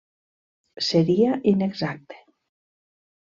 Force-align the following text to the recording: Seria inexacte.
Seria 0.85 1.35
inexacte. 1.53 2.17